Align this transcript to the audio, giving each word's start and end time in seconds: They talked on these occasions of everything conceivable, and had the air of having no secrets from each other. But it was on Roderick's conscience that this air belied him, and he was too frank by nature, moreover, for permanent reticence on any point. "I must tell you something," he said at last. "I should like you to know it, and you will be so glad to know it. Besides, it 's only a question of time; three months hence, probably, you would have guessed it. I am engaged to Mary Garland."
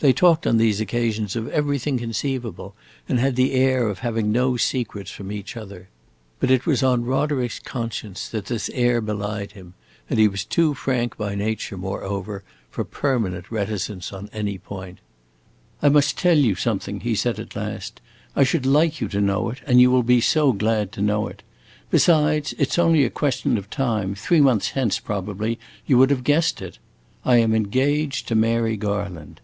They 0.00 0.12
talked 0.12 0.46
on 0.46 0.58
these 0.58 0.80
occasions 0.80 1.34
of 1.34 1.48
everything 1.48 1.98
conceivable, 1.98 2.76
and 3.08 3.18
had 3.18 3.34
the 3.34 3.50
air 3.54 3.88
of 3.88 3.98
having 3.98 4.30
no 4.30 4.56
secrets 4.56 5.10
from 5.10 5.32
each 5.32 5.56
other. 5.56 5.88
But 6.38 6.52
it 6.52 6.66
was 6.66 6.84
on 6.84 7.04
Roderick's 7.04 7.58
conscience 7.58 8.28
that 8.28 8.46
this 8.46 8.70
air 8.74 9.00
belied 9.00 9.50
him, 9.50 9.74
and 10.08 10.20
he 10.20 10.28
was 10.28 10.44
too 10.44 10.72
frank 10.72 11.16
by 11.16 11.34
nature, 11.34 11.76
moreover, 11.76 12.44
for 12.70 12.84
permanent 12.84 13.50
reticence 13.50 14.12
on 14.12 14.28
any 14.32 14.56
point. 14.56 15.00
"I 15.82 15.88
must 15.88 16.16
tell 16.16 16.38
you 16.38 16.54
something," 16.54 17.00
he 17.00 17.16
said 17.16 17.40
at 17.40 17.56
last. 17.56 18.00
"I 18.36 18.44
should 18.44 18.66
like 18.66 19.00
you 19.00 19.08
to 19.08 19.20
know 19.20 19.50
it, 19.50 19.62
and 19.66 19.80
you 19.80 19.90
will 19.90 20.04
be 20.04 20.20
so 20.20 20.52
glad 20.52 20.92
to 20.92 21.02
know 21.02 21.26
it. 21.26 21.42
Besides, 21.90 22.54
it 22.56 22.70
's 22.72 22.78
only 22.78 23.04
a 23.04 23.10
question 23.10 23.58
of 23.58 23.68
time; 23.68 24.14
three 24.14 24.40
months 24.40 24.68
hence, 24.70 25.00
probably, 25.00 25.58
you 25.86 25.98
would 25.98 26.10
have 26.10 26.22
guessed 26.22 26.62
it. 26.62 26.78
I 27.24 27.38
am 27.38 27.52
engaged 27.52 28.28
to 28.28 28.36
Mary 28.36 28.76
Garland." 28.76 29.40